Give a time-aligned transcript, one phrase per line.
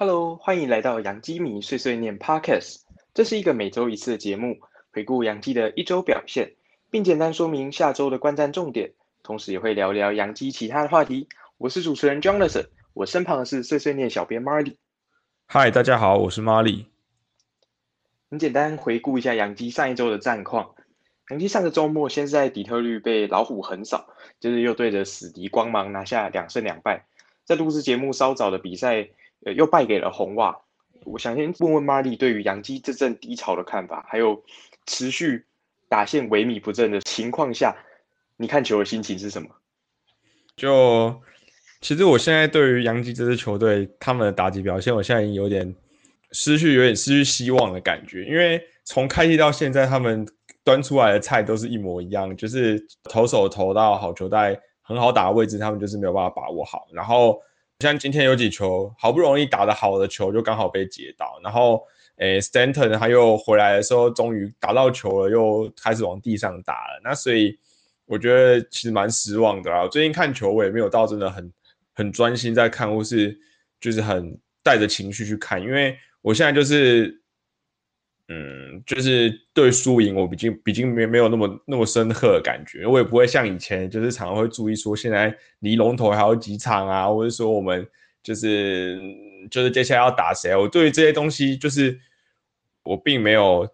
[0.00, 2.82] Hello，欢迎来到杨基迷碎碎念 Podcast。
[3.12, 4.56] 这是一个每周一次的节目，
[4.92, 6.52] 回顾杨基的一周表现，
[6.88, 8.92] 并简单说明下周的观战重点，
[9.24, 11.26] 同时也会聊聊杨基其他的话题。
[11.56, 14.76] 我是主持人 Jonathan，我身旁的是碎碎念小编 Marley。
[15.46, 16.84] 嗨，大家好，我是 Marley。
[18.30, 20.76] 很简单回顾一下杨基上一周的战况。
[21.30, 24.06] 杨基上个周末先是在底特律被老虎横扫，
[24.38, 27.04] 就是又对着死敌光芒拿下两胜两败。
[27.44, 29.08] 在录制节目稍早的比赛，
[29.44, 30.56] 呃，又败给了红袜。
[31.04, 34.42] 我想先问问 Marley 对于杨基这阵低潮的看法，还有
[34.86, 35.46] 持续
[35.88, 37.74] 打线萎靡不振的情况下，
[38.36, 39.48] 你看球的心情是什么？
[40.56, 41.14] 就
[41.80, 45.72] 其实我现在对于杨基这支球队他们的打击表现，我现在已经有点
[46.32, 48.24] 失去，有点失去希望的感觉。
[48.24, 50.26] 因为从开季到现在，他们
[50.64, 57.40] 端出来的菜都是一模一样，就是投手投到好球带很好打的位置，他们就是没有办法把握好，然后。
[57.80, 61.38] 像今天有几球好不容易打得好的球，就刚好被截到。
[61.44, 61.80] 然后，
[62.16, 67.00] 诶，Stanton 他又回来的时候，终于打到球了，又开始往地上打了。
[67.04, 67.56] 那所以
[68.04, 69.86] 我觉得其实蛮失望的啦。
[69.86, 71.52] 最近看球我也没有到真的很
[71.94, 73.38] 很专心在看，或是
[73.80, 77.22] 就是很带着情绪去看，因为我现在就是。
[78.30, 87.88] 嗯，就是对输赢，我毕竟毕竟没没有那么那么深刻的感觉，我也不会像以前，就是常常会注意说现在离龙头还有几场啊，或者说我们
[88.22, 89.00] 就是
[89.50, 91.98] 就是接下来要打谁，我对于这些东西就是
[92.82, 93.66] 我并没有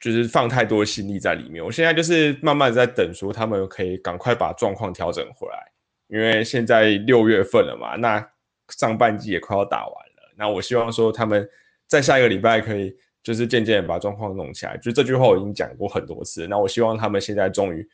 [0.00, 1.62] 就是放太多心力在里面。
[1.62, 5.70] 我现在就是慢慢在等，说他们可以赶快把状况调整回来，
[6.08, 8.26] 因为现在六月份了嘛，那
[8.70, 11.46] 上半季也快要打完了，那我希望说他们
[11.86, 12.96] 在下一个礼拜可以。
[13.22, 16.46] 就是渐渐把状况弄起来，就这句话我已经讲过很多次。
[16.46, 17.86] 那我希望他们现在终于，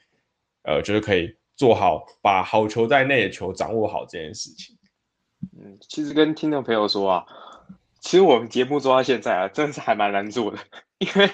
[0.62, 4.76] 呃，就是可以做好把好球在内的球掌握好这件事情。
[5.60, 7.26] 嗯，其实跟听众朋友说啊，
[7.98, 10.58] 其实我们节目做到现在啊，真的是还蛮难做的，
[10.98, 11.28] 因为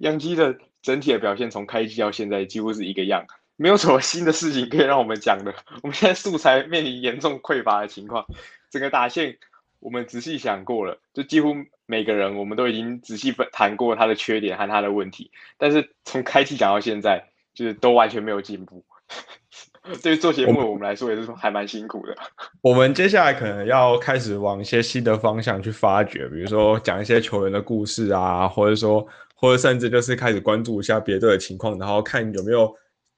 [0.00, 3.24] 杨基的整体的表现从开机到现在几乎是一个样，
[3.56, 5.54] 没有什么新的事情可以让我们讲的。
[5.82, 8.26] 我们现在素材面临严重匮乏的情况，
[8.70, 9.38] 整个打线
[9.78, 11.54] 我们仔细想过了，就几乎。
[11.90, 18.84] 每个人我们都已经仔细谈过他的缺点和他的问题，但是从开机讲到现在，就是都完全没有进步。
[20.02, 22.14] 对于做节目我们来说，也是还蛮辛苦的。
[22.60, 32.70] 我们接下来可能要开始往一些新的方向去发掘，比如说讲一些球员的故事啊，或者说，或者甚至就是开始关注一下别队的情况，然后看有没有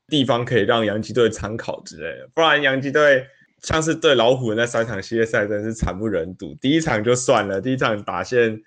[0.06, 2.30] 地方可以让洋基队参考之类的。
[2.32, 3.26] 不然洋基队。
[3.62, 6.54] 像是对老虎的那三场系列赛，真的是惨不忍睹。
[6.60, 8.58] 第一场就算了，第一场打线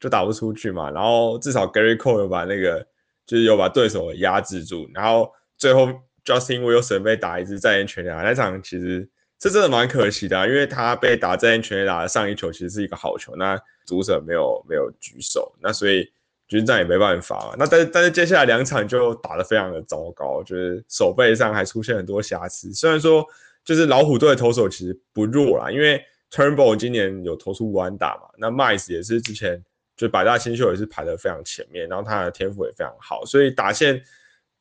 [0.00, 0.90] 就打不出去嘛。
[0.90, 2.86] 然后至少 Gary Cole 有把那个，
[3.26, 4.88] 就是有把对手压制住。
[4.94, 5.88] 然后最后
[6.24, 9.06] Justin Wilson 被打一支在线全垒打，那场其实
[9.38, 16.10] 这真的蛮可惜的，因为他被打在线全垒打的上一球其实是一个好球，那主审没有没有举手，那所以
[16.46, 17.54] 局长也没办法。
[17.58, 22.72] 那但是但是接下来两场就打得非常的糟糕，就是手背上还出现很多瑕疵。
[22.72, 23.22] 虽然说。
[23.68, 29.62] 就是老虎队的投手其实不弱啦，因为 Turnbull 今年有投出五安打嘛，那 Mice 也是之前
[29.94, 34.02] 就百大新秀也是排的非常前面，然后他的天赋也非常好，所以打线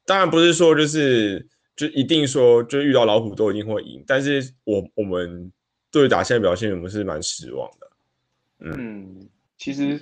[0.05, 5.49] 当然不是说就是就一定说就遇到老虎都一定会赢，但是我我们
[5.89, 7.89] 对打线的表现我们是蛮失望的。
[8.59, 9.97] 嗯，其实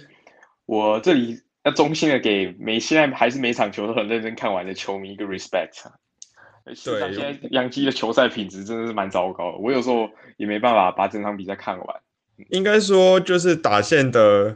[0.66, 5.84] 我这里要衷心的给每现在还是每场球都很认真看完的球迷一个 respect
[6.66, 6.74] 啊。
[6.84, 11.88] 对，现在杨基的球赛品质真的是蛮糟糕的，我有时候也没办法把整场比赛看完。
[12.50, 14.56] 应该说就是打线的，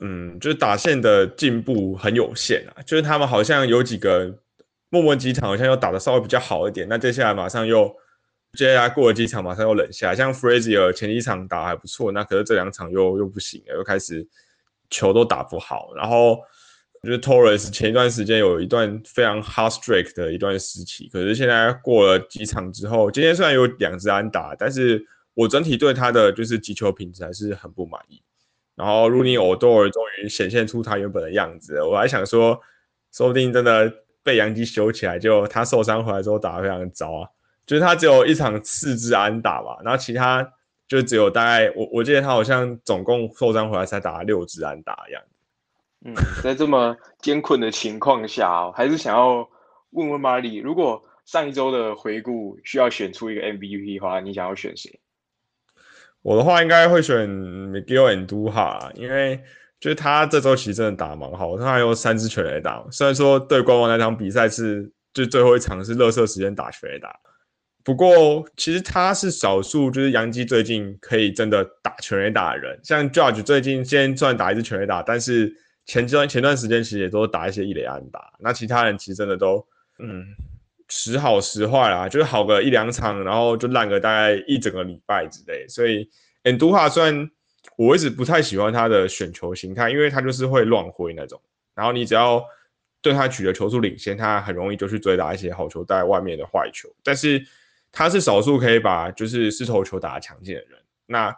[0.00, 2.82] 嗯，就是打线的进步很有限啊。
[2.82, 4.36] 就是他们好像有几个
[4.88, 7.94] 默默几场好像又打的稍微比较好一点，那接下来马上又
[8.54, 10.14] 接下来过了几场马上又冷下。
[10.14, 14.26] 像 Frazier 前几场打还不错，那可是这两场又又不行了，又开始
[14.90, 16.38] 球都打不好，然后。
[17.04, 25.04] 就是 Torres 前一段时间有一段非常 hard streak 的一段时期，可是现在过了几场之后，今天虽然有两支安打，但是
[25.34, 28.22] 我整体对他的就是击球品质还是很不满意。
[28.74, 32.58] 然后 Rooney Odor 终于显现出他原本的样子，我还想说，
[33.12, 33.92] 说不定真的
[34.22, 37.28] 被杨基修起来，就他受伤回来之后打得非常糟啊。
[37.66, 40.46] 就是他只有一场四支安打吧，然后其他
[40.88, 45.22] 就只有大概我我记得他好像总共受伤回来才打了六支安打一样。
[46.04, 49.48] 嗯，在这么艰困的情况下，还是想要
[49.90, 55.00] 问问马里，如果上一周的回顾需要选出一个 MVP 的话，你想要选谁？
[56.20, 59.42] 我的话应该会选 Miguel Andujar，因为
[59.80, 62.84] 就是他这周其实真的打蛮好，他还有三支全垒打。
[62.90, 67.14] 虽然说对官网那场比赛是就最后一场是热射时间打全垒打，
[67.82, 72.78] 不过其实他是少数，就是杨基最近可以真的打全垒打的人。
[72.82, 75.54] 像 Judge 最近先算打一支全垒打，但是
[75.86, 78.32] 前段前段时间其实也都打一些一垒安打。
[78.38, 79.66] 那其他人其实真的都
[79.98, 80.24] 嗯
[80.88, 85.66] 时好时坏啦，就是好个一两场，然后就烂个大概一整个礼拜之类。
[85.68, 86.08] 所以
[86.42, 87.30] Anduha 虽然
[87.76, 91.40] 我一直不太喜欢他的选球形态，因为他就是会乱挥那种，
[91.74, 92.44] 然后你只要
[93.00, 97.44] 对他取得球速领先，他很容易就去追打一些好球带外面的坏球，但是。
[97.96, 101.32] 他是少数可以把就是四头球打强劲的人，那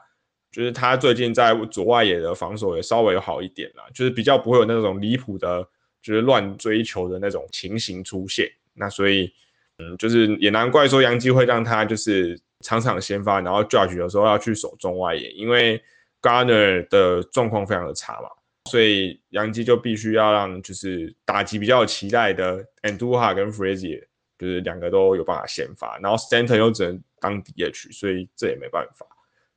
[0.50, 5.62] 就是他最近在左外野的防守也稍微好一点了，就是比较不会有那种离谱的，
[6.02, 8.50] 就是乱追求的那种情形出现。
[8.74, 9.32] 那所以，
[9.78, 15.82] 嗯，就是也难怪说杨基会让他就是场场先发，然后 Judge 有时候要去守中外野，因为
[16.22, 18.28] Garner 的状况非常的差嘛，
[18.70, 24.04] 所以杨基就必须要让就是打击比较有期待的 Anduha 跟 Frazier。
[24.38, 29.06] 就是两个都有办法先发，然后 Stanton 又只能当 DH，所以这也没办法。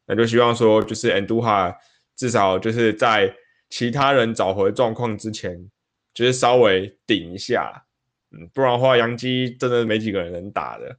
[0.09, 1.75] 那就希望说，就是 Anduha
[2.15, 3.31] 至少就是在
[3.69, 5.69] 其他人找回状况之前，
[6.15, 7.85] 就是稍微顶一下。
[8.31, 10.97] 嗯，不然的话，杨基真的没几个人能打的。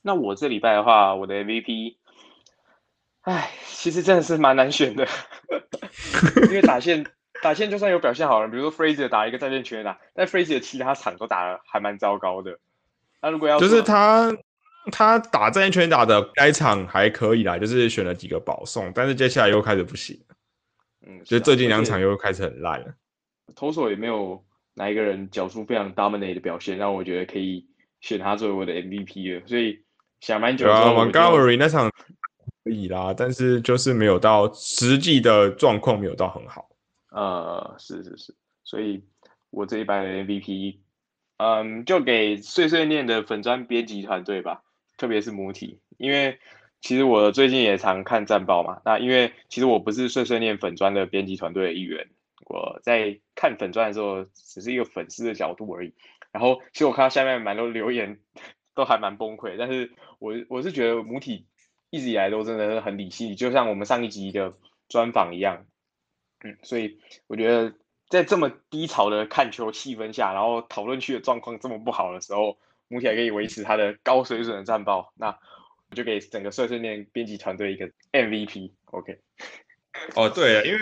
[0.00, 1.96] 那我这礼拜的话，我的 MVP，
[3.20, 5.06] 哎，其实真的是蛮难选的，
[6.48, 7.04] 因为打线
[7.42, 12.58] 打线就算有表现好了，比如说 Fraser 打一个在线全打，但 Fraser 其他场都打的还蛮糟糕的。
[13.20, 14.34] 那如果要就是他
[14.90, 20.36] 他打这一圈打的该场还可以啦，就是选了几个保送，但是接下来又开始不行了。
[21.06, 22.94] 嗯，就最近两场又开始很烂了。
[23.54, 24.44] 投手也没有
[24.74, 27.66] 哪一个人缴出非常 dominate 的表现，让我觉得可以
[28.00, 29.46] 选他作为我的 MVP 了。
[29.46, 29.82] 所以
[30.20, 30.70] 想蛮久。
[30.70, 31.90] 啊，Montgomery 那场
[32.64, 36.68] 可以啦，但是就是没有到实际的状况没有到很好。
[37.10, 39.02] 呃，是是是，所以
[39.50, 40.78] 我这一班的 MVP。
[41.40, 44.60] 嗯，就给碎碎念的粉砖编辑团队吧，
[44.98, 46.38] 特别是母体，因为
[46.82, 48.82] 其实我最近也常看战报嘛。
[48.84, 52.06] 那因为其实我不是碎碎念粉砖的编辑团队的一员，
[52.44, 55.94] 我在看粉砖的时候只是一个粉丝的角度而已。
[56.30, 58.18] 然后其实我看到下面蛮多留言
[58.74, 61.46] 都还蛮崩溃，但是我我是觉得母体
[61.88, 64.52] 一直以来都真的是很理性，就像我们上一集的
[64.90, 65.64] 专访一样。
[66.44, 67.72] 嗯，所以我觉得。
[68.10, 72.56] 在这么低潮的看球气氛下，然后讨论区的状况这么不好的时候，
[72.88, 78.72] 母体还可以维持它的高水准的战报，那我就给整个碎碎念编辑团队一个 MVP。
[78.86, 79.18] OK。
[80.14, 80.78] 哦，对，因为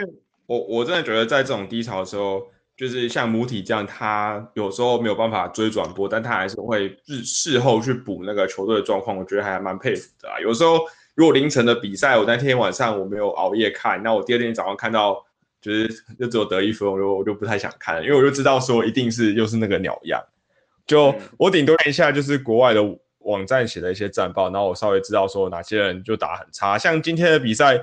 [0.47, 10.41] 我我真的觉得在这种低潮的时候，就是像母体这样，他有时候没有办法追转播，但他还是会日事后去补那个球队的状况，我觉得还蛮佩服的啊。
[10.41, 10.81] 有时候
[11.14, 15.25] 如果凌晨的比赛，我那天晚上我没有熬夜看，那我第二天早上看到。
[15.58, 20.23] 就是就只有得一分，我就我就不太想看，因为我就知道说一定是又是那个鸟样。
[20.87, 22.81] 就我顶多看一下，就是国外的
[23.19, 26.79] 网站写的一些战报，然后我稍微知道说哪些人就打很差。
[26.79, 27.81] 像今天的比赛，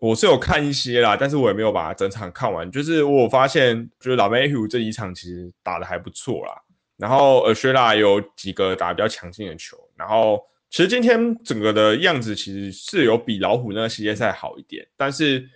[0.00, 2.70] 我是有看一些啦，但是我也没有把整场看完。
[2.70, 6.52] 就是我发现，就是老梅虎这一场其实打的还不错啦。
[6.96, 9.76] 然后呃，薛拉有几个打比较强劲的球。
[9.94, 15.48] 然后其实今天整个的样子其实是有比老虎那个系列赛好一点，但是。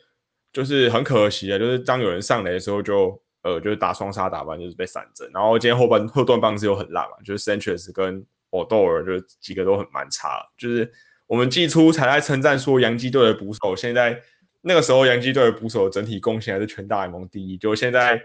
[0.52, 5.30] 就是很可惜的，就是当有人上来的时候，就呃，就是打双杀打完就是被闪阵。
[5.32, 10.47] 然后今天后半后段棒子又很烂嘛，就是 Sanchez 跟 o d o r 就几个都很蛮差。
[10.59, 10.92] 就是
[11.26, 14.20] 我们季初才在称赞说洋基队的捕手，现在
[14.61, 17.56] 那个时候洋基队的捕手整体贡献还是全大联盟第一。
[17.56, 18.20] 就现在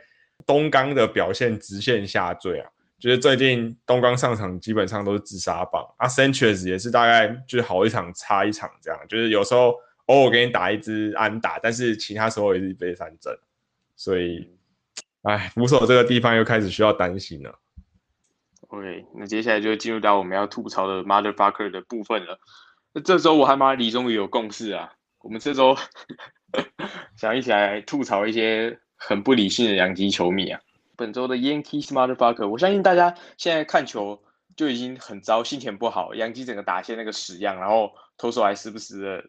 [0.46, 2.70] 东刚的表现直线下坠啊，
[3.00, 9.76] 就是最近东刚上场基本上都是自杀棒啊，Sanchez 也是大概就是好一场差一场这样，就是有时候。
[10.08, 13.36] 偶尔给你打一支安打，但是其他时候也是被三振，
[13.96, 14.48] 所以，
[15.26, 17.60] 哎，扶手这个地方又开始需要担心了。
[18.68, 22.40] OK，那接下来就进入到我们要吐槽的 Motherfucker 的部分了。
[22.94, 25.76] 那这周我和马里终于有共识啊，我们这周
[27.18, 30.60] 想一起来吐槽一些很不理性的洋基球迷啊。
[30.96, 34.22] 本周的 Yankees Motherfucker，我相信大家现在看球
[34.56, 39.24] 就已经很糟，心情不好，洋基整个打线那个屎样，然后投手还时不时的。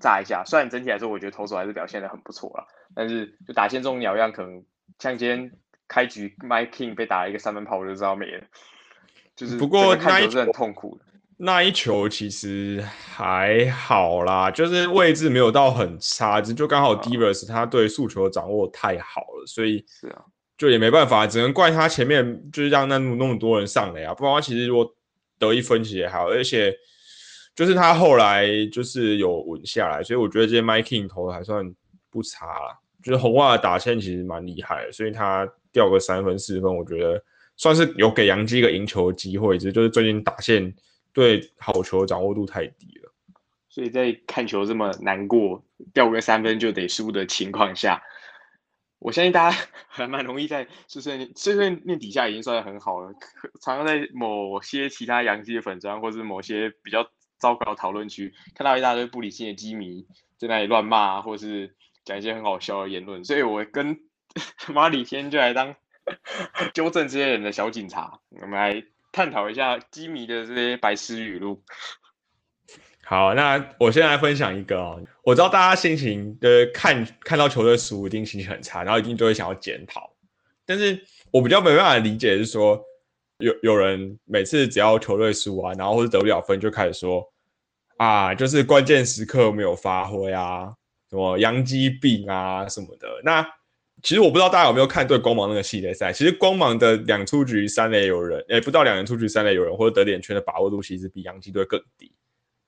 [0.00, 4.64] 炸一下，虽然整体来说，我觉得投手还是表现的很不错了，但是就打线这种鸟样，可能
[4.98, 5.50] 像今天
[5.86, 8.42] 开局，Mike King 被打了一个三分炮，我就知道没了。
[9.36, 11.04] 就是不过那一是很痛苦的。
[11.36, 20.22] 那一球其实还好啦，就是位置没有到很差，就刚好 Divers 他对速球掌握太好了，所以是啊，
[20.58, 24.94] 就也没办法，只能怪他前面就是让那那么多人上来啊，不然他其实如果
[25.38, 26.74] 得一分其实也好，而且。
[27.52, 31.74] 就是他后来就是有稳下来，所以我觉得这些 Mike King 投的还算
[32.08, 32.78] 不差啦。
[33.02, 37.22] 就是红袜的打线其实蛮厉害的，所以他掉个三分四分，我觉得
[37.56, 39.58] 算是有给杨基一个赢球的机会。
[39.58, 40.74] 只是就是最近打线
[41.12, 43.12] 对好球掌握度太低了。
[43.68, 45.64] 所以在看球这么难过，
[45.94, 48.02] 掉个三分就得输的情况下，
[48.98, 53.12] 我相信大家 还蛮容易在碎碎碎碎念底下已经算的很好了。
[53.62, 60.04] 常常在某些其他洋基的粉砖，或是某些比较糟糕的讨论区，看到一大堆不理性的基迷
[60.36, 61.72] 在那里乱骂，或是
[62.10, 63.24] 讲一些很好笑的言论。
[63.24, 63.96] 所以我跟
[64.74, 65.74] 马里天就来当
[66.74, 71.62] 纠正这些人的小警察，我们来探讨一下基迷的这些白痴语录。
[73.04, 75.00] 好，那我先来分享一个哦。
[75.24, 80.12] 我知道大家心情的看看到球队输，一定心情很差，然后一定就会想要检讨。
[80.66, 81.00] 但是
[81.30, 82.80] 我比较没办法理解是说，
[83.38, 87.32] 有有人每次只要球队输啊，然后或者得不了分，就开始说
[87.96, 90.72] 啊，就是关键时刻没有发挥啊，
[91.10, 93.08] 什么洋基病啊什么的。
[93.24, 93.46] 那
[94.02, 102.10] 其实我不知道大家有没有看对光芒那个系列赛，其实光芒的两出局三垒有人，哎，不到两人出局三垒有人，或者得点圈的把握度其实比洋基队更低。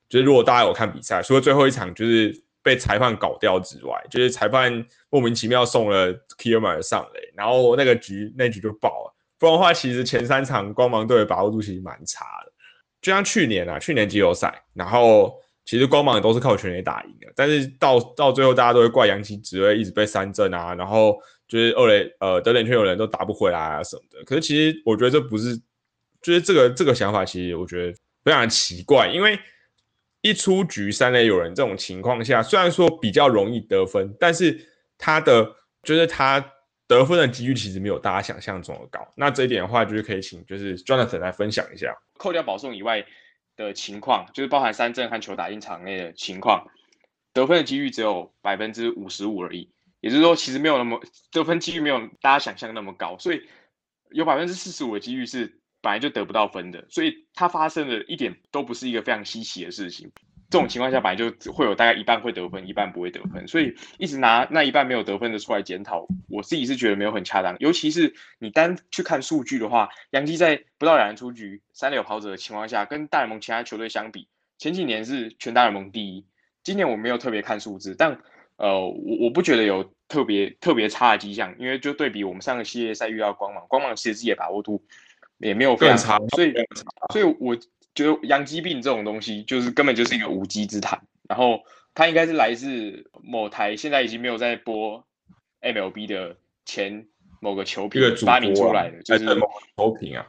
[0.07, 9.15] 就是如果大家有看比赛，除了最后一场就是被裁判搞掉之外，就是裁判莫名其妙送了 Kiermar 上垒，然后那个局那局就爆了。
[9.39, 12.51] 不然的话，其实前三场光芒队的把握度其实蛮差的。
[13.01, 15.33] 就像去年啊，去年季后赛，然后
[15.65, 21.17] 其实光芒也都是靠全垒打赢的，但是到到最后大家都会怪杨基只会一直被三振啊，然后
[21.47, 24.23] 就是二垒呃得点圈有人都打不回来啊什么的。
[24.25, 25.55] 可是其实我觉得这不是，
[26.21, 29.39] 就是这个这个想法其实我觉得非常奇怪，因为。
[30.25, 34.57] 一出局三垒有人这种情况下，虽然说比较容易得分，但是
[34.97, 35.43] 他的
[35.83, 36.39] 就是他
[36.87, 39.05] 得分的几率其实没有大家想象中的高。
[39.17, 43.05] 那这一点的话，就是可以请就是 Jonathan 来分享一下，扣掉保送以外
[43.55, 46.67] 的情况，就是包含三振和球打进场内的情况，
[47.33, 49.69] 得分的几率只有百分之五十五而已。
[50.01, 53.41] 也就是说，其实没有那么得分几率没有大家想象那么高，所以
[54.11, 55.59] 有百分之四十五的几率是。
[55.83, 60.09] 本来就得不到分的，所以它发生的一点都不是一个非常稀奇的事情。
[60.49, 67.55] 这种情况下，本来就会有大概一半会得分，一半不会得分，所以一直拿那一半没有得分的出来检讨，我自己是觉得没有很恰当。
[67.59, 76.25] 尤其是你单去看数据的话，杨基在不到两人出局、三垒有跑者的情况下，跟大联盟其他球队相比，前几年是全大联盟第一。
[76.63, 78.17] 今年我没有特别看数字，但
[78.57, 84.83] 呃，我我不觉得有特别特别差的迹象，因为就对比我们上个系列赛遇到光芒，光芒其实自己的把握度。
[85.39, 86.53] 也没有非常差，所以
[87.11, 87.57] 所以我
[87.95, 91.01] 觉得阳基病这种东西，就是根本就是一个无稽之谈。
[91.27, 95.05] 然后它应该是来自某台现在已经没有在播
[95.61, 96.35] MLB 的
[96.65, 97.07] 前
[97.39, 99.47] 某个球评发明出来的，就是某
[99.77, 100.25] 球评啊，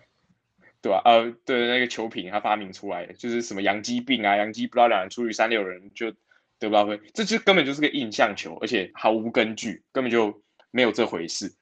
[0.83, 1.03] 对吧？
[1.05, 6.11] 呃，对，那个球评他发明出来的，就是什么阳基病啊，阳基不知道两人出于三六人就
[6.59, 11.53] 得不到分，这就根本就是个印象球，而且毫无根据，根本就没有这回事。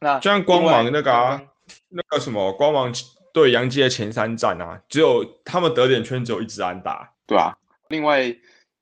[0.00, 1.42] 那就像光芒那个啊。
[1.88, 2.92] 那个什么，光芒
[3.32, 7.56] 对杨基的前三战啊，只有他们得点圈只有一支安打，对吧？
[7.88, 8.30] 另外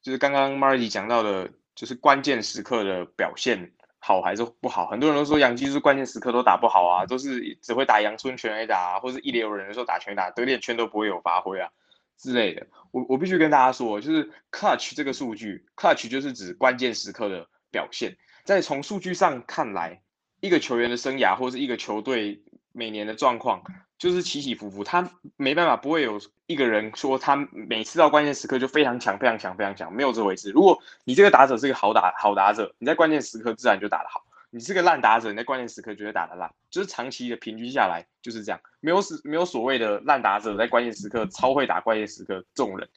[0.00, 4.86] 就是刚刚 Marty 讲到的，就是关键时刻的表现好还是不好？
[4.86, 11.68] 很多人都说杨基是关键时刻都打不好啊，都是只会打阳春全垒打，啊或者一流人的时候打全打，得点圈都不会有发挥啊
[12.16, 12.66] 之类的。
[12.90, 18.16] 我我必须跟大家说，就是 Clutch 这个数据，Clutch 就是指关键时刻的表现。
[18.44, 20.00] 在从数据上看来，
[20.40, 22.42] 一个球员的生涯或者一个球队。
[22.70, 23.60] 每年的状况
[23.98, 30.50] 就是起起伏伏，他没办法，不会有一个人说他每次到关键时刻就非常强、非常强、非常强，没有这回事。
[30.52, 36.48] 如果你这个打者是个好打好打者，你在关键时刻自然就打得好；你是个烂打者，你在关键时刻就会打得烂。
[36.70, 42.88] 就是长期的平均下来就是这样，没有是没有所谓的烂打者在关键时刻超会打关键时刻这种人，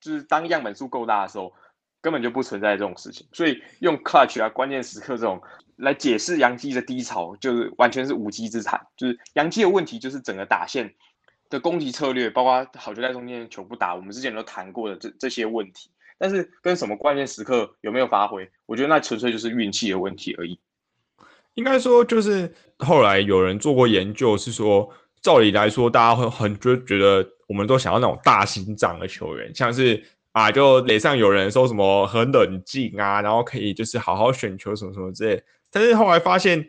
[0.00, 1.52] 就是当样本数够大的时候，
[2.00, 3.26] 根本就不存在这种事情。
[3.32, 5.42] 所以用 clutch 啊，关键时刻这种。
[5.76, 8.80] 来解释杨基的低潮，就是完全是无稽之谈。
[8.96, 10.94] 就是杨基的问题，就是整个打线
[11.50, 15.90] 的攻击策略，包括好球在中间球不打，我们之前都谈过的这这些问题。
[16.18, 20.58] 但是跟什么关键时刻有没有发挥，我觉得那纯粹就是运气的问题而已。
[21.54, 24.88] 应该说，就是后来有人做过研究，是说，
[25.20, 30.02] 照理来说，大家会很就觉得，我们都想要那种大心脏的球员，像是。
[30.34, 35.40] 啊，就脸上有人说什么很冷静啊，然后可以就是好好选球什么什么之类。
[35.74, 36.64] 但是后来发现，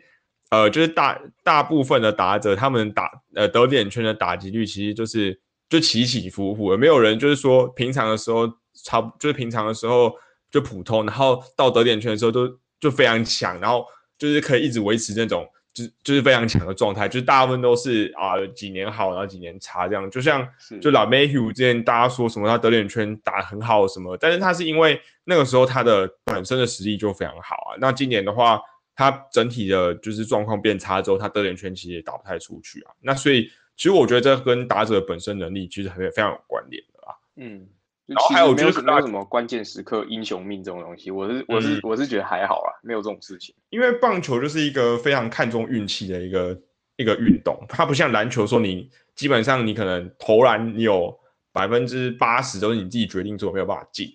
[0.50, 8.46] 呃，就是大大部分的打者，他们打呃得点圈的打击率其实就是就起起伏伏，也没有人就是说平常的时候
[8.84, 10.12] 差，就是平常的时候
[10.50, 12.48] 就普通，然后到得点圈的时候都
[12.80, 13.86] 就非常强，然后
[14.18, 15.48] 就是可以一直维持那种。
[15.76, 20.10] 就就是非常强的状态，就是大部分都是啊几年好，然后几年差这样。
[20.10, 20.48] 就像
[20.80, 27.76] 就老 Mayhew 之前大家说什么他得点圈打很好什么，但是他是因为那个时候他的本身的实力就非常好啊。
[27.78, 28.58] 那今年的话，
[28.96, 32.92] 他整体的就是状况变差之后，他得点圈其实也打不太出去啊。
[33.00, 33.44] 那所以
[33.76, 37.14] 其实我觉得这跟打者本身能力其实很非常有关联的啦。
[37.36, 37.68] 嗯，
[38.06, 43.54] 然后还有就是没有什么关键时刻英雄命这种东西，我是我是我是觉得还好啊，没有这种事情。
[43.68, 46.58] 因为棒球就是一个非常看重运气的一个
[46.96, 51.14] 一个运动，它不像篮球说你基本上你可能投篮你有
[51.52, 54.08] 百分之八十都是你自己决定做，没有办法进。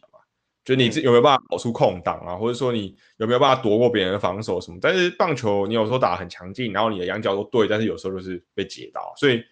[0.72, 4.78] 就你有没有办法跑出空档啊，或者说你有没有办法躲过别人的防守什么？
[4.82, 9.44] 但是棒球你有时候打很强劲，然后你的仰角都对，但是有时候就是被截到，所以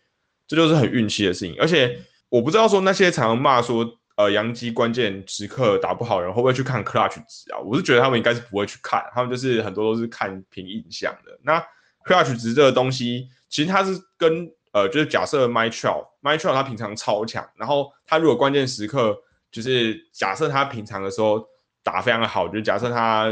[0.48, 1.58] 这就是很运气的事情。
[1.60, 2.00] 而且
[2.30, 3.86] 我不知道说那些常骂说
[4.16, 7.60] 呃杨基关键时刻打不好人会不会去看 clutch 值啊？
[7.60, 11.38] 我是觉得他们应该是不会去看，他们就是很多都是看凭印象的。
[11.44, 11.62] 那
[12.06, 16.06] clutch 值这个东西，其实它是跟呃就是假设 my child
[16.54, 19.18] 他平常超强，然后他如果关键时刻。
[19.52, 21.44] 就是假设他平常的时候
[21.84, 23.26] 打非常的好，就是假设他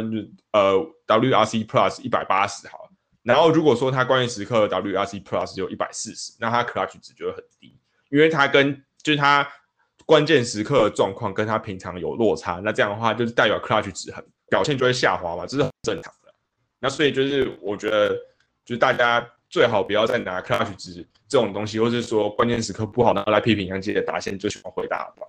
[0.52, 0.74] 呃
[1.08, 2.90] WRC Plus 一百八十好，
[3.24, 7.78] 然后如果说他关键时刻 WRC Plus 只有一百四十，那他 Clutch 值就会很低，
[8.10, 9.48] 因为他跟就是他
[10.06, 16.34] 关键时刻的状况跟他平常有落差，那这样的话就是代表 Clutch 值很表现就会下滑嘛，这是很正常的。
[16.80, 18.10] 那所以就是我觉得
[18.66, 25.28] 就是大家最好不要再拿 Clutch 值这种东西，或是说关键时刻不好然后来批评杨杰的打线，最喜欢回答吧。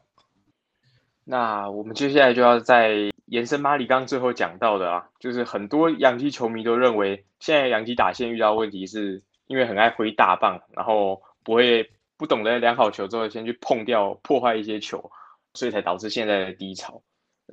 [1.30, 15.10] 那我们接下来就要再延伸马里刚最后讲到的啊，就是很多洋基球迷都认为，现在洋基打线遇到问题是因为很爱挥大棒，然后不会不懂得量好球之后先去碰掉破坏一些球，
[15.52, 17.02] 所以才导致现在的低潮。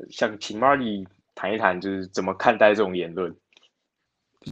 [0.10, 1.06] 想请马里
[1.36, 3.36] 谈一谈，就是怎么看待这种言论？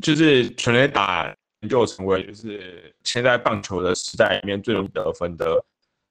[0.01, 1.33] 就是全垒打
[1.69, 5.63] 就成为就是现在棒球的时代里面最容易得分的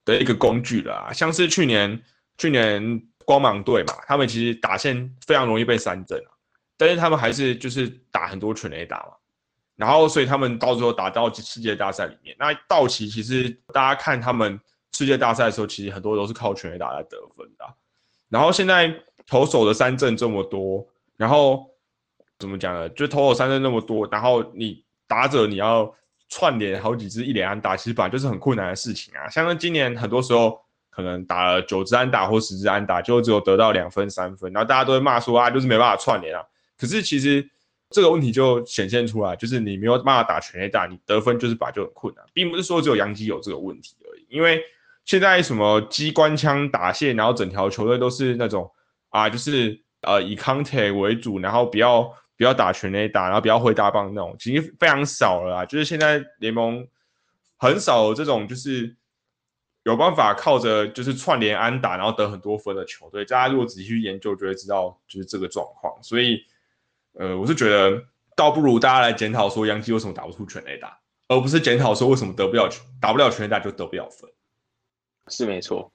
[0.02, 2.02] 的一个工具了啊，像是去年。
[2.42, 6.30] 去年光芒队嘛，他们其实打线非常容易被三振啊，
[6.76, 9.12] 但是他们还是就是打很多全垒打嘛，
[9.76, 14.58] 然后所以他们到最后打到世界大赛里面，那道奇其实大家看他们
[14.90, 17.64] 世界大赛的时候，其实很多都是靠全垒打来得分的，
[18.28, 18.92] 然后现在
[19.24, 20.84] 投手的三振这么多，
[21.16, 21.70] 然后
[22.40, 22.88] 怎么讲呢？
[22.88, 25.94] 就投手三振那么多，然后你打者你要
[26.28, 30.60] 串联好几支一连安打，其实本来就是很困难的事情啊，像今年很多时候。
[30.94, 36.44] 可能打了九支安打或十支安打，就只有得到两分三分，然后大家都会骂说啊，就是没办法串联啊。
[36.78, 37.48] 可是其实
[37.88, 44.26] 这个问题就显现出来，就是你没有办法打全垒打，你得分就是本来就很困难，并不是说只有杨基有这个问题而已。
[44.28, 44.62] 因为
[45.06, 48.70] 现在什么机关枪打线，然后整条球队都是那种
[49.08, 52.02] 啊，就是呃以 contact 为主，然后不要
[52.36, 55.64] 不要打全垒打，然后不要挥大棒那种，其实非常少了啊。
[55.64, 56.86] 就是现在联盟
[57.56, 58.94] 很少有这种就是。
[59.84, 65.92] 有办法靠着就是串联安打，然后得很多分的球队，大家如果仔细去研究，就会知道就是这个状况。
[66.02, 66.40] 所以，
[67.14, 68.00] 呃，我是觉得
[68.36, 72.68] 倒不如大家来检讨说，杨基为什么打不出全垒打，而不是检讨说为什么得不了
[73.00, 74.30] 打不了全垒打就得不了分。
[75.26, 75.92] 是没错，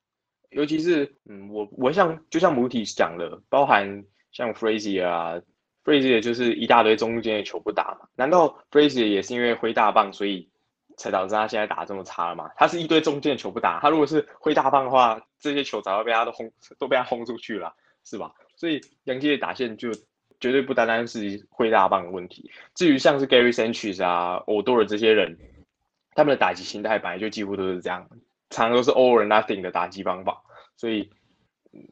[0.50, 5.41] 尤其是嗯，我我像就像母体讲的，包含像 Frazier 啊
[5.86, 10.50] ，Frazier 就是一大堆中间的球不打嘛，难道 Frazier 也是因为挥大棒所以？
[10.97, 12.51] 才导致他现在打这么差了嘛？
[12.57, 18.33] 他是一堆中间球不打，他如果是挥大棒的话，这些球早就被他都轰，都被他轰出去了，是吧？
[18.55, 19.91] 所以杨基的打线就
[20.39, 22.51] 绝对不单单是挥大棒的问题。
[22.73, 25.38] 至于像是 Gary Sanchez 啊、o d o r 这些人，
[26.15, 28.10] 他们的打击心态本来就几乎都是这样，
[28.49, 30.41] 常常都是 all or nothing 的打击方法。
[30.75, 31.12] 所以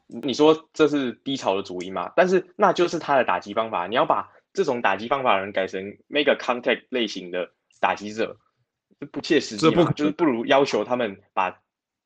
[0.08, 2.12] 你说这是低潮的主因嘛？
[2.16, 3.86] 但是那就是他的打击方法。
[3.86, 8.38] 你要把这种打击方法的人改成 make a contact 类型的打击者。
[9.12, 11.56] 不切实际这不，就是不如要求他们把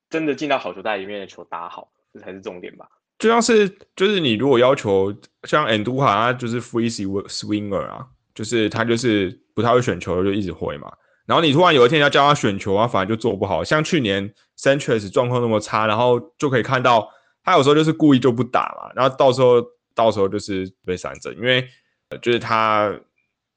[0.10, 2.88] 真的进到好球袋里面的球打好，这才是重点吧。
[3.20, 6.90] 就像是，就是你如果要求像 d u 他就是 free
[7.28, 10.92] swinger 啊，就是他就是不太会选球，就一直挥嘛。
[11.26, 13.64] 然后你突然有一天要教他选球啊，反而就做不好。
[13.64, 17.08] 像去年 Sanchez 状况那么差，然后就可以看到
[17.44, 21.68] 他有时候就是故意就不打嘛，然后到时候到时候就是被三振，因为
[22.22, 22.92] 就是他。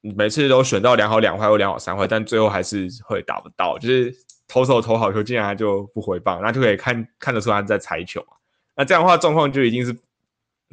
[0.03, 3.79] 每次都选到两好两坏或两好三坏，但最后还是会打不到。
[3.79, 4.13] 就是
[4.49, 8.37] 投手投好球，竟然就不回棒，那就可以看看得出他在猜球嘛。
[8.77, 9.97] 那这样的话，状况就一定是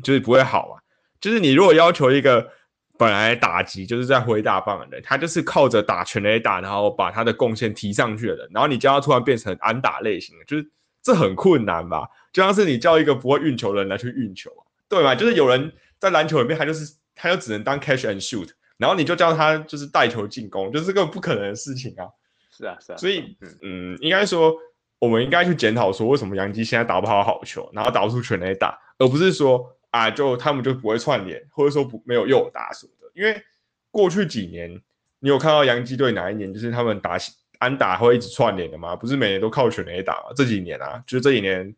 [0.04, 0.82] 就是不会好嘛。
[1.22, 2.50] 就是你如果要求一个
[2.98, 10.68] 本来打击就是在挥大棒的人，他就是靠着打全垒打，然后把他的贡献提上去的人，然后你叫他突然变成安打类型，就是
[11.04, 12.08] 这很困难吧？
[12.34, 14.50] 就像是你叫一个不会运球的人来去运球，
[14.89, 15.13] 对吧？
[15.13, 18.50] 就是有人在篮球里面，他就是他就只能当 catch and shoot。
[18.80, 22.08] 然后你就叫他就是带球进攻，就是个不可能的事情啊！
[22.50, 22.98] 是啊，是啊。
[22.98, 24.56] 所以，嗯，应该说，
[25.00, 33.12] 我们应该去检讨说，为什么杨基现在打不好好球，然后打不出全垒打，而不是说啊，就他们就不会串联，或者说不没有诱打什么的。
[33.13, 33.44] 因为
[33.92, 34.82] 过去几年，
[35.20, 37.18] 你有看到杨基队哪一年就是他们打
[37.58, 40.32] 安打会一直串联的吗，不是每年都靠全垒打吗？
[40.34, 41.76] 这几年啊，就是这几年，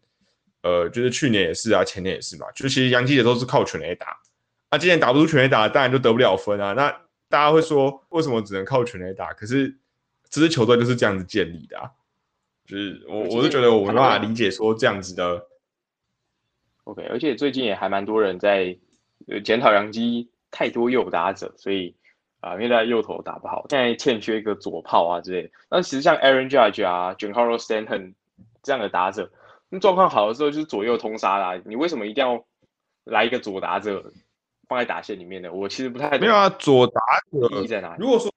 [0.62, 4.21] 呃，就是去年也是啊，前年也是嘛，就其实杨基也都是靠全垒打。
[4.72, 6.72] 那今年打不出全垒打，当然就得不了分啊。
[6.72, 6.90] 那
[7.28, 9.34] 大家会说，为什么只能靠全垒打？
[9.34, 9.78] 可是
[10.30, 11.92] 这支球队就是这样子建立的啊。
[12.66, 15.46] 就是我，我是觉得我没办法理解说这样子的。
[16.86, 18.78] OK，而且最近也还蛮多人在
[19.28, 21.96] 呃检讨杨基太多右打者，所以
[22.40, 25.52] 啊，因为他右头打不好，现在欠缺一个左炮啊之类。
[25.70, 28.14] 那其实像 Aaron Judge 啊、Giancarlo Stanton
[28.64, 29.30] 这样的打者，
[29.68, 31.62] 那状况好的时候就是左右通杀啦。
[31.66, 32.46] 你为什么一定要
[33.04, 34.12] 来一个左打者
[34.72, 35.52] 放在打线里面的？
[35.52, 38.02] 我其实不太没有啊，左打者在哪里？
[38.02, 38.34] 如果说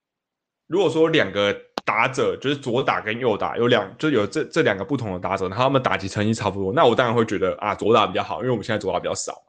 [0.67, 1.55] 如果说两个。
[1.87, 9.43] 打者就是左打跟右打有两，就有这这两个不同的打者，他们打击成绩差不多，那我当然会觉得啊左打比较好，因为我们现在左打比较少。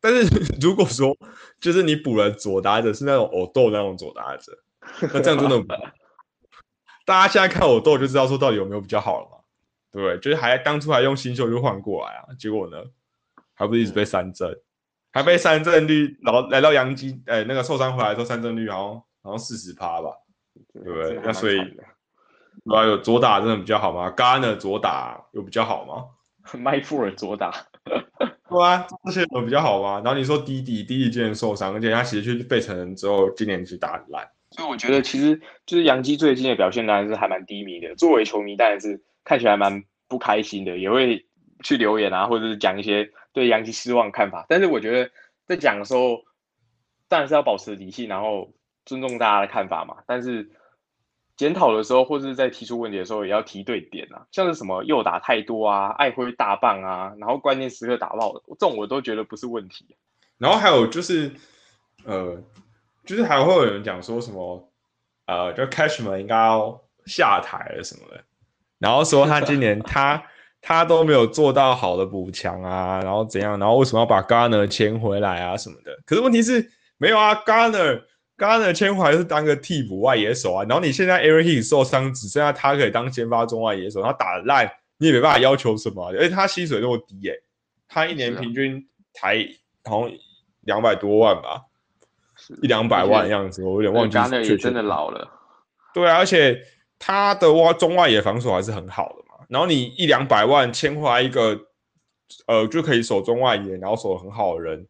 [0.00, 0.28] 但是
[0.60, 1.16] 如果说
[1.58, 4.56] 就是你补了左打者是那种偶豆那种左打者，
[5.00, 5.92] 那这样真的，
[7.04, 9.38] 大家现在看偶豆就知道说到底有没有比较好了嘛？
[9.90, 10.16] 对不对？
[10.20, 12.84] 就是还当初还用新秀就换过来啊，结果呢
[13.54, 14.56] 还不是一直被三振，
[15.18, 20.10] 还被三振率然后来到杨基，哎那个受伤回来之后三振率好像好像四十趴吧。
[20.74, 21.20] 对不对？
[21.24, 21.58] 那所以，
[22.72, 26.04] 啊，有左打真的比较好吗 g a r n e r 左打有比较好吗？
[26.58, 27.52] 麦富尔左打，
[28.48, 30.00] 对啊，这些有比较好吗？
[30.04, 34.26] 然后你说迪迪，迪迪今年受伤，而且他其实去费城之后，今年其实打很烂。
[34.50, 37.94] 所以我觉得其实就是杨基最近的表现当然是还蛮低迷的。
[37.96, 41.24] 作为球迷，当然是看起来蛮不开心的，也会
[41.62, 44.44] 去留言啊，或者是讲一些对杨基失望看法。
[44.48, 45.10] 但是我觉得
[45.46, 46.24] 在讲的时候，
[47.06, 48.52] 当然是要保持理性，然后
[48.84, 49.98] 尊重大家的看法嘛。
[50.06, 50.50] 但是
[51.36, 59.96] 检讨的时候，或者是在提出问题的时候，也要提对点啊，像是什么右打太多啊，爱挥大棒啊，然后关键时刻打爆，这种我都觉得不是问题。
[60.36, 61.32] 然后还有就是，
[62.04, 62.36] 呃，
[63.06, 64.68] 就是还会有人讲说什么，
[65.26, 68.22] 呃，就 Cashman 应该要下台了什么的，
[68.78, 70.22] 然后说他今年他
[70.68, 75.90] 他都没有做到好的补强啊，然后怎样，然后为什么要把 Garner 签回来啊什么的？
[76.04, 78.02] 可是问题是没有啊，Garner。
[78.36, 87.32] Garner 签回来是当个替补外野手啊，然后你现在 Aaron Hicks 受伤，只剩下他可以当先发中外野手，他打烂你也没办法要求什么，而且他薪水那么低耶，
[87.88, 89.38] 他一年平均才
[89.86, 90.10] 好像
[90.60, 91.62] 两百多万吧，
[92.60, 94.56] 一两百万的样子，我有点忘记。
[94.58, 95.26] 真的老了。
[95.94, 96.60] 对啊，而且
[96.98, 101.58] 他的外中外野防守还是很好的嘛，然后你一两百万签回来一个，
[102.46, 104.86] 呃，就可以守中外野，然后守很好的人。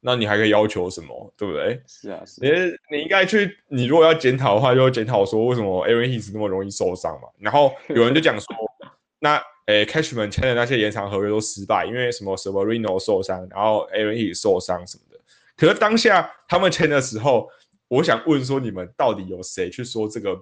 [0.00, 1.82] 那你还可以要求什么，对不对？
[1.86, 2.48] 是啊，你
[2.96, 7.28] 你应该去，你如果要检讨的话，就检讨说为什么 Aaron Hicks 那么容易受伤嘛。
[7.38, 8.46] 然后有人就讲说，
[9.18, 15.20] 那诶，Cashman 签的那些延长合约都失败，因为什么 Severino 受伤，然后 Aaron Hicks 受伤什么的。
[15.56, 17.50] 可是当下他们签的时候，
[17.88, 20.38] 我想问说，你们到底有谁去说这个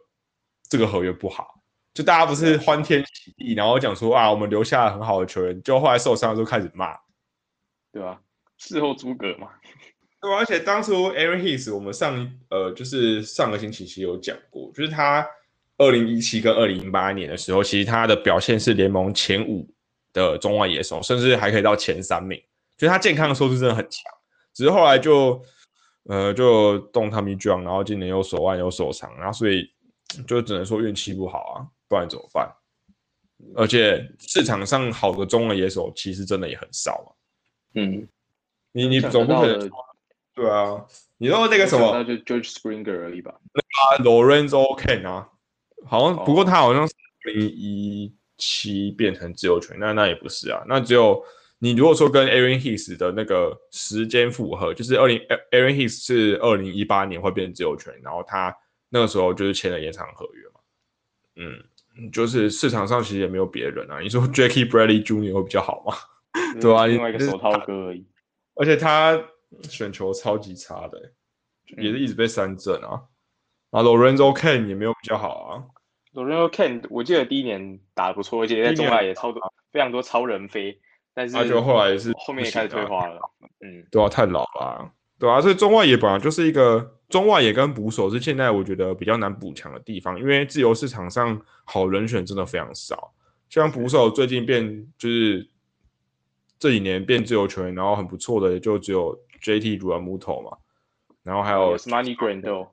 [0.69, 1.56] 这个合约不好？
[1.97, 6.95] 就大家不是欢天喜地，然后讲说啊，我们留下了很好的球员，就后来受伤的时候开始骂，
[7.91, 8.21] 对吧？
[8.59, 9.49] 事后诸葛嘛，
[10.21, 15.27] 对，而且当初 Aaron Hicks，我们上呃就是上个星期其实有讲过，就是他
[15.79, 19.67] 二零一七跟二零零八年的时候，其实他的表现是联盟前五
[20.13, 22.39] 的中外野手，甚至还可以到前三名，
[22.77, 24.03] 就他健康的时候是真的很强，
[24.53, 25.43] 只是后来就
[26.05, 29.71] 呃就动 Tommy John，然后今年又手腕又受伤，然后所以
[30.27, 31.57] 就只能说运气不好啊，
[31.89, 32.53] 不然怎么办？
[33.55, 37.09] 而且市场上好的中文野手其实真的也很少啊，
[37.75, 38.09] 嗯。
[38.73, 39.71] 你你总不可能
[40.35, 40.85] 对啊？
[41.17, 43.35] 你说那个什么，那就 George Springer 而已吧。
[43.55, 43.63] 那
[43.97, 45.27] 个 Lorenzo Ken 啊，
[45.87, 46.95] 好像不过他好像是
[47.25, 50.63] 零一七变成自由权，那那也不是啊。
[50.69, 51.25] 那只有
[51.59, 55.19] 你如果说跟 Aaron Hicks 的那个时间符合，就是二零
[55.53, 58.55] Aaron Hicks 是二零一八年会变成自由权，然后他
[58.91, 60.61] 那个时候就是签了延长合约嘛。
[61.37, 61.65] 嗯，
[62.13, 64.01] 就是市场上其实也没有别人啊。
[64.01, 65.33] 你说 Jackie Bradley Jr.
[65.35, 65.95] 会比较好吗？
[66.61, 68.07] 对啊，另外一个手套哥而已。
[68.55, 69.19] 而且他
[69.63, 71.13] 选球超级差的，
[71.79, 73.03] 也是一直被三振啊。
[73.71, 75.65] 然后 Lorenzo Ken 也没有比较好啊。
[76.15, 80.81] Lorenzo Ken 我记得第一年打的不错，而且在中外也超多非常多超人飞，
[81.15, 83.21] 但是就后来是后面也开始退化了。
[83.61, 85.41] 嗯，对啊，太老了，对啊。
[85.41, 93.13] 所以中外野本来就是一个中外野跟捕手是现在我觉得比较难补强的地方，因为自由市场上好人选真的非常少。
[93.49, 95.49] 像捕手最近变就是。
[96.59, 100.57] 这几年变自由球员，然后很不错的也就只有 JT 主要木头嘛，
[101.23, 102.69] 然后还有 Money Grando，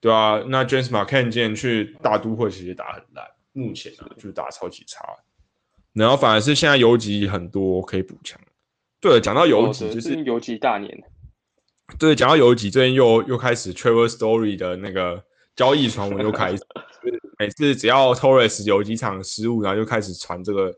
[0.00, 5.04] 对啊，那 James McCann 今年去大都会其实打很烂，目前啊就是打超级差，
[5.92, 8.40] 然后反而是现在游击很多可以补强。
[8.98, 11.04] 对了，讲到游击就是游击大年，
[11.98, 15.22] 对，讲到游击最近又又开始 Trevor Story 的那个
[15.54, 16.62] 交易传闻又开始，
[17.38, 20.72] 每次只要 Torres 有几场失误，然后就开始传这个，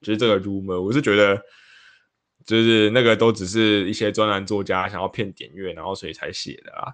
[0.00, 0.80] 就是这个 rumor。
[0.80, 1.40] 我是觉得，
[2.44, 6.92] 就是那个都只是一些专栏作家想要骗点阅，然后所以才写的啊。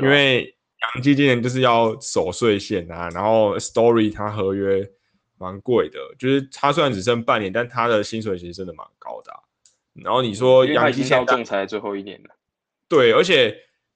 [0.00, 0.54] 因为
[0.94, 4.88] 杨基今年就是要守岁线啊，然后 Story 他合约
[5.38, 9.32] 蛮贵的，就是他虽然只剩半年，但他的薪水其实真的蛮高的。
[9.94, 12.36] 然后你说杨基现在仲裁最后一年了，
[12.94, 13.52] 对，而且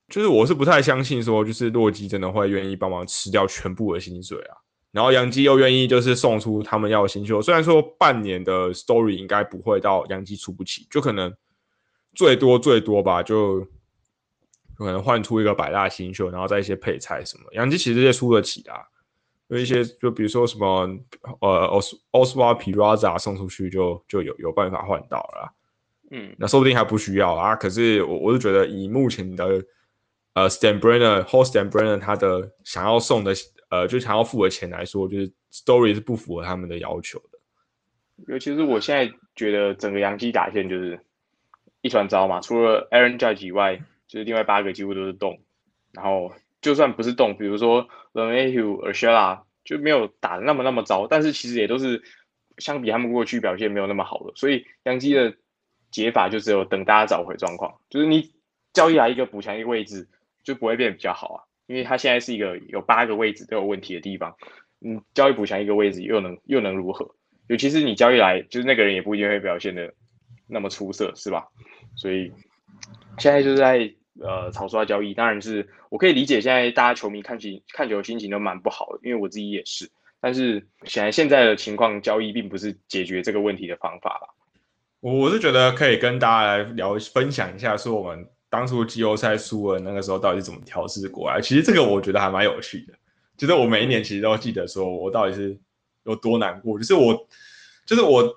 [0.09, 4.57] 就是我是不太相信说，就是洛基真的会愿意帮忙吃掉全部的薪水啊。
[4.91, 11.33] 然后杨基又愿意就是送出他们要的新秀，虽然说半年的 Story 应该不会到杨基出不起，就可能
[12.15, 13.61] 最多最多吧，就
[14.77, 18.73] 可能换出一个百大新秀，然后再一些配菜什么，杨基其实也出得起的。
[19.49, 20.89] 有一些就比如说什么
[21.41, 25.55] 呃奥斯奥斯瓦皮拉扎送出去就就有有办法换到了。
[26.11, 27.55] 嗯，那说不定还不需要啊。
[27.55, 29.63] 可是我我是觉得，以目前的
[30.33, 33.35] 呃 Stan Brenner、h o s t Stan Brenner 他的想要送的
[33.69, 37.39] 呃，就想要付的钱来说，就是 Story 是不符合他们的要求的。
[38.27, 40.99] 尤其是我现在觉得整个洋基打线就是
[41.83, 45.39] 一团糟嘛，除了 Aaron Judge 以外，就是另外八个几乎都是动。
[45.93, 52.03] 然后就算不是动，比如说 l e m a h u r s h e l a 就没有打的那么那么糟，但是其实也都是
[52.57, 55.37] 相比他们过去表现没有那么好的，所以洋基的。
[55.91, 58.33] 解法就只有等大家找回状况，就是你
[58.73, 60.09] 交易来一个补强一个位置，
[60.45, 61.45] 就不会变比较好啊。
[61.67, 64.35] 因为他现在是一个有八个位置都有问题的地方，
[64.81, 67.15] 嗯，交易补强一个位置又能又能如何？
[67.49, 69.93] 尤其是你交易来，就是那个人也不一定会表现的
[70.47, 71.47] 那么出色，是吧？
[71.97, 72.33] 所以
[73.19, 79.91] 现在就是在呃草率交易，当然是我可以理解现在大家球迷看起看球心情都蛮不好的，因为我自己也是。
[80.21, 84.29] 但是显然现在的情况，交易并不是解决这个问题的方法吧。
[85.01, 91.41] 我我是觉得可以跟大家来聊分享一下，说我们当初季后赛输了那个时候到底是怎么调试过来。
[91.41, 92.95] 其实这个我觉得还蛮有趣的。
[93.37, 95.57] 就是我每一年其实都记得说我到底是
[96.03, 96.77] 有多难过。
[96.79, 97.15] 就是我，
[97.87, 98.37] 就是我，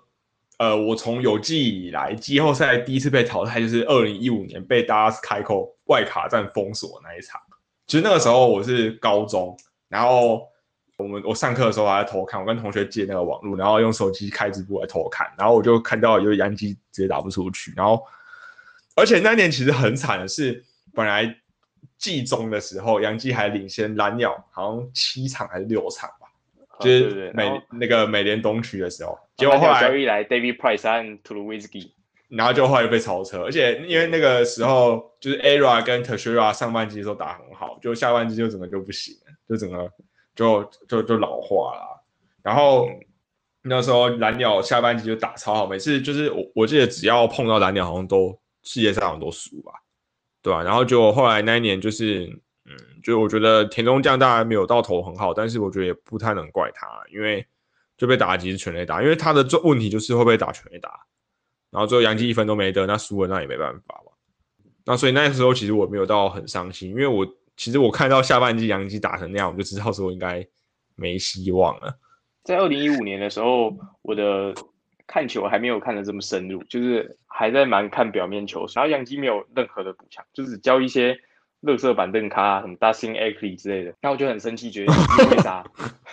[0.60, 7.42] 呃，我从有记忆以来，季后赛第一次被淘汰就是二零一五年被大家开口外卡站封锁那一场。
[7.88, 10.51] 其实那个时候我是高中，然后。
[11.02, 18.06] 我们我上课的时候还在偷看，我跟同学借那个网络，然后用手机开直播来偷看，然后我就看到有杨基直接打不出去，然后
[18.96, 21.36] 而且那年其实很惨的是，本来
[21.98, 26.28] 季中的时候杨基还领先蓝鸟，好像七场还是六场吧，
[26.80, 31.94] 就是美那个美联东区的时候，结果后来交易来 David Price 和 t u l w i s k y
[32.30, 39.92] 然后就后来被超车，而且因为那个时候就是 Era 跟 t e s h i r a 上半季的时候打很好，就下半季就整个就不行了，就整个。
[40.36, 42.04] 就就就老化了，
[42.42, 42.88] 然后
[43.62, 49.74] 那时候蓝鸟下半季就打超好，每次就是我我记得只要碰到蓝鸟，好像都世界赛好像都输吧，
[50.42, 50.64] 对吧？
[50.64, 52.26] 然后就后来那一年就是，
[52.66, 57.46] 嗯，就我觉得田中将大然没有到头很好，但是我觉得也不太能怪他，因为
[57.98, 60.90] 就被打击是全垒打，因为他的这问题就是会被打全垒打，
[61.70, 64.12] 然后最后杨基一分都没得，那输了那也没办法嘛。
[64.86, 67.28] 那所以那时候其实我没有到很伤心，因为我。
[67.62, 70.44] 其实我看到下半季杨基打成那样，我就知道说应该
[70.96, 71.96] 没希望了。
[72.44, 74.52] 在二零一五年的时候，我的
[75.06, 78.66] 看球还没有看得这么深入，就是还在蛮看表面球。
[78.74, 81.16] 然后杨基没有任何的补强，就是教一些
[81.60, 83.94] 乐色板凳咖，什么 Dustin Ackley 之类的。
[84.02, 84.94] 那我就很生气，觉得
[85.30, 85.64] 为啥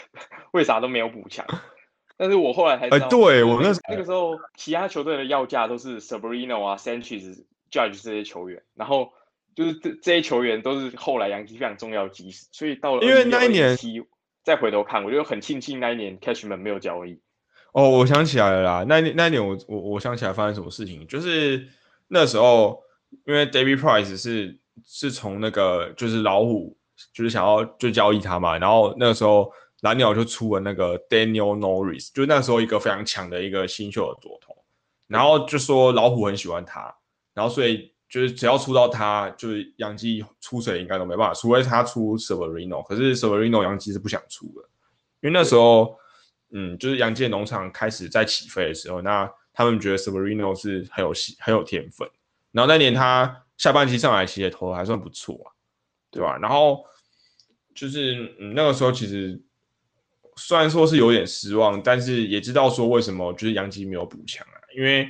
[0.52, 1.46] 为啥都没有补强？
[2.18, 9.14] 但是我后来才知道，对我那那个时候其他球队的要价都是 Sabrino 啊、Sanchez、Judge 这些球员，然后。
[9.58, 13.76] 就是这这些球员都是后来杨基非常重要的基石，所以到了因为那一年
[14.44, 17.20] 再回头看，我就很庆幸那一年 Cashman 没有交易。
[17.72, 21.66] 哦，我想起来了啦，那那一年我我我想起来发生什么事情，就是
[22.06, 22.80] 那时候
[23.26, 26.78] 因为 David Price 是是从那个就是老虎
[27.12, 34.56] 就是想要就交易他嘛，然后那个时候蓝鸟就出了那个 Daniel Norris，就那时候一个非常强的一个新秀的左投，
[35.08, 36.94] 然后就说老虎很喜欢他，
[37.34, 37.92] 然后所以。
[38.08, 42.82] 就是只要出到他，就是杨基出水应该都没办法，除非他出 Severino。
[42.82, 44.62] 可是 Severino 杨基是不想出的，
[45.20, 45.94] 因为那时候，
[46.50, 52.08] 嗯，就是杨基农场开始在起飞的时候，那他们觉得 Severino 是很有戏、很有天分。
[52.50, 55.52] 然后那年他下半期上来其实投还算不错啊，
[56.10, 56.38] 对吧？
[56.38, 56.82] 然后
[57.74, 59.38] 就是嗯，那个时候其实
[60.36, 65.06] 虽然说是有点失望，但是也知道说为什么就是杨基没有补强啊，因为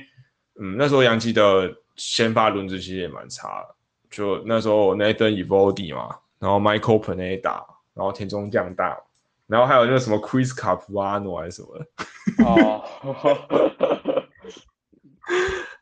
[0.61, 1.73] 嗯，那时候杨基的。
[1.99, 3.75] 先发轮子其实也蛮差的，
[4.09, 8.97] 就那时候 Nathan Evoldi 嘛，然后 Michael p e n e d a 然后田中将大，
[9.45, 11.85] 然后还有那个什么 Chris Capuano 还是什么，
[12.47, 12.81] 哦，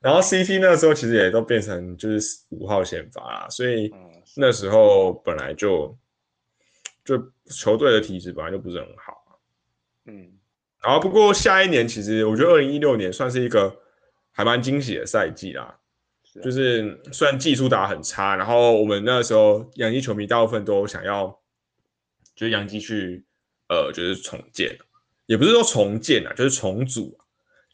[0.01, 3.93] 然后 CT 那个时候其实也都变成就是五号先发啦，所以
[4.35, 5.95] 那时候本来就
[7.05, 9.39] 就球队的体质本来就不是很好。
[10.05, 10.31] 嗯，
[10.81, 13.77] 然后不过下一年其实我觉得二零一六年算是一个
[14.31, 15.77] 还蛮惊喜的赛季啦。
[16.43, 21.27] 就是虽然技术打很差，然后我们那时候洋基球迷大部分都想要，
[22.35, 23.23] 就是洋基去
[23.69, 24.77] 呃就是重建，
[25.25, 27.25] 也不是说重建啊，就是重组啊，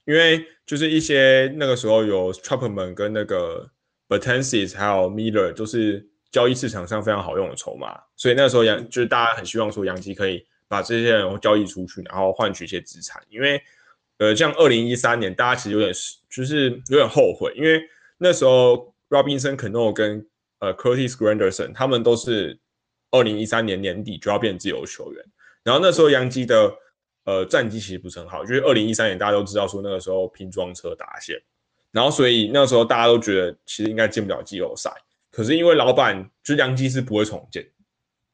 [0.06, 3.70] 因为就是一些那个时候有 Trapman 跟那个
[4.08, 13.62] Bertensis 还有 Miller 都是交易市场上非常好用的筹码，所以那时候洋就是大家很希望说洋基可以把这些人交易出去，然后换取一些资产，因为
[14.18, 15.92] 呃像二零一三年大家其实有点
[16.30, 17.82] 就是有点后悔，因为
[18.18, 20.26] 那时候 Robinson Cano 跟
[20.60, 22.60] 呃 Curtis Granderson 他们都是
[23.12, 25.26] 二零一三年年底就要变自由球员，
[25.64, 26.74] 然后那时候洋基的
[27.26, 31.40] 呃战绩其实不是很好，就是二零一三年大家都知道说那个时候拼装车打线，
[31.92, 34.92] 然后所以那时候大家都觉得其实应该进不了季后赛，
[35.32, 37.66] 可是因为老板就是洋基是不会重建，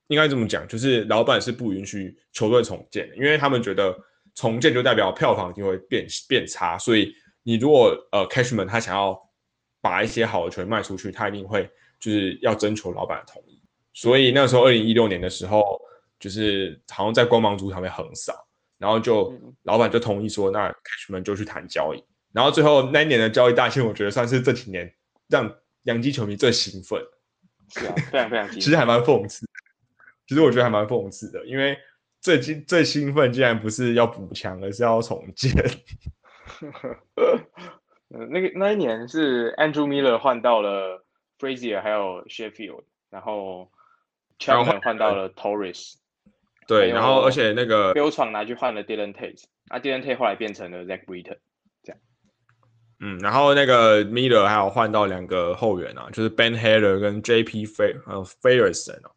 [0.08, 3.96] 应该这么讲，就是老板是不允许球队重建的，因为他们觉得
[4.34, 7.13] 重建就代表票房就会变变差，所以
[7.44, 9.20] 你如果呃 Cashman 他想要
[9.82, 13.62] 把一些好的球员卖出去，他一定会就是要征求老板的同意。
[13.94, 15.80] 所以那时候二零一六年的时候，
[16.20, 22.04] 就是好像在光芒足场被横扫，然后就嗯老板就同意说，那 Cashman 就去谈交易。
[22.32, 24.92] 然后最后那一年的交易大限，我觉得算是这几年
[25.28, 25.52] 让
[25.84, 27.02] 洋基球迷最兴奋。
[27.74, 29.52] 是啊，非常非常 精其实还蛮讽刺的。
[30.28, 31.78] 其实我觉得还蛮讽刺的，因为
[32.22, 35.52] 最兴最兴奋竟然不是要补强，而是要重建。
[38.10, 41.06] 呃，那个那一年是 Andrew Miller 换到了
[41.39, 43.72] Frazier 还有 Sheffield，然后
[44.39, 45.95] Chapman 换到了 Torres，
[46.67, 51.38] 对，然后而且那个标闯拿去换了 Dylan Tate，啊 Dylan Tate 后来变成了 Zach Britton，
[51.84, 52.02] 这样
[53.00, 57.65] 嗯，然后那个 Miller 还有换到两个后援啊，就是 Ben Hader 跟 J.P.
[57.65, 59.12] Fa 呃 Fairson 哦，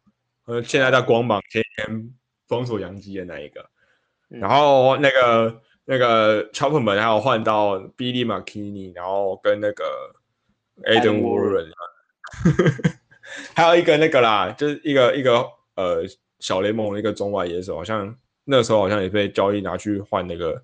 [0.45, 2.13] 呃，现在在光芒前年
[2.47, 3.61] 封锁杨基的那一个，
[4.29, 9.83] 嗯然后那个那个 Chopperman 还有换到 Billy McKinney，然后跟那个
[10.83, 11.71] Aden Adam Warren，
[13.55, 16.03] 还有一个那个啦，就是一个一个呃
[16.39, 18.15] 小联盟的一个中外野手，好像
[18.45, 20.61] 那个时候好像也被交易拿去换那个，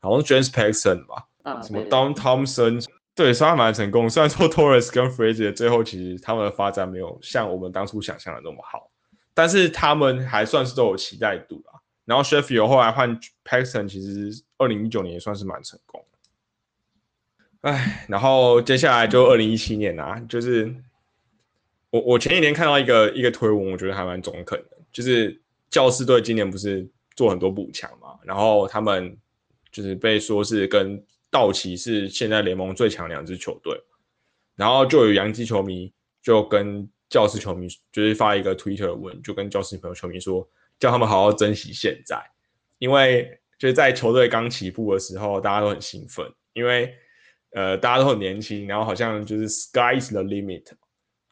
[0.00, 1.24] 好像是 James Paxton 吧。
[1.44, 4.10] 啊什么 Don Thompson，对，算还蛮成功。
[4.10, 8.90] 虽然说 Torres 跟 Frazier 最后其实他们的发展没有像我们当初想象的那么好，
[9.32, 11.80] 但是他们还算是都有期待度啦。
[12.04, 16.04] 然后 Sheffield 后来换 Paxton，其实二零一九年也算是蛮成功。
[17.62, 20.72] 哎，然后接下来就二零一七年啊，就是
[21.90, 25.40] 我我前几天看到一个一个推文，我觉得还蛮中肯的，就是
[25.70, 29.16] 教师队今年不是做很多补强嘛，然后他们
[29.72, 33.76] 就是被说是跟道奇是现在联盟最强两支球队，
[34.54, 35.92] 然后就有洋基球迷
[36.22, 42.22] 就跟教师球迷就是发一个 Twitter 文，就跟教师朋友球迷说，叫他们好好珍惜现在，
[42.78, 46.94] 因为就是在球队刚起步的时候，大家都很兴奋，因为
[47.54, 50.64] 呃大家都很年轻，然后好像就是 sky is the limit，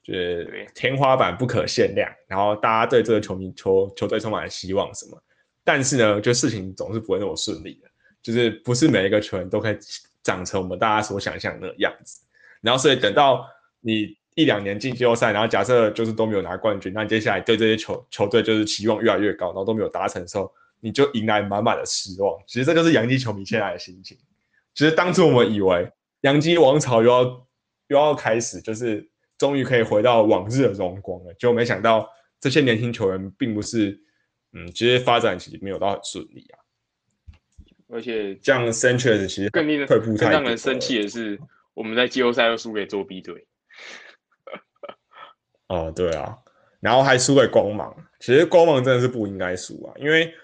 [0.02, 5.22] 就是天花板不可限量，然后大家对这个球迷球球队充满了希望什么，
[5.62, 7.88] 但是呢，就事情总是不会那么顺利的，
[8.22, 9.78] 就是不是每一个球员都可以
[10.22, 12.20] 长成我们大家所想象的样子。
[12.60, 13.46] 然后所以等到
[13.80, 22.38] 你一两年进季后赛，然后假设就是都没有拿冠军，那接下来对这些球球队就是期望越来越高，然后都没有达成的时候，你就迎来满满的失望。
[22.46, 24.16] 其实这就是洋基球迷现在的心情。
[24.74, 27.22] 其实当初我们以为洋基王朝又要
[27.88, 29.08] 又要开始，就是
[29.38, 32.08] 终于可以回到往日的荣光了，结果没想到
[32.40, 33.98] 这些年轻球员并不是，
[34.52, 36.58] 嗯，其实发展其实没有到很顺利啊。
[37.88, 41.40] 而且像 Sanchez 其实更令人退步太多更让人生了气的是，
[41.72, 43.46] 我们在季后赛又输给作弊队。
[45.68, 46.36] 哦，对啊，
[46.80, 47.96] 然后还输给光芒。
[48.18, 50.34] 其实光芒真的是不应该输啊，因为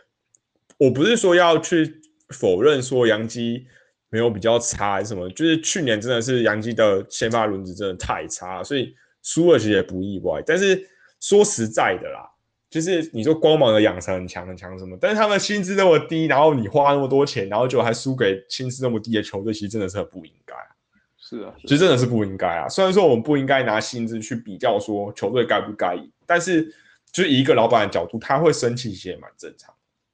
[0.78, 2.00] 我不是说要去
[2.30, 3.66] 否认说杨基
[4.10, 10.42] 没有比较差还是什么，就是去年真的是杨基的先发轮子真的太差，所以输了其实也不意外。
[10.46, 10.86] 但是
[11.20, 12.28] 说实在的啦，
[12.68, 20.68] 就是你说光芒的养成很强很强什么，但是他们薪资那么低，然后你花那么多钱，然后结果还输给薪资那么低的球队，其实真的是很不应该啊。
[21.16, 22.68] 是啊，其实真的是不应该啊。
[22.68, 26.64] 虽然说我们不应该拿薪资去比较说球队该不该赢，但是
[27.12, 29.72] 就是以一个老板的角度，他会生气，其实也蛮正常。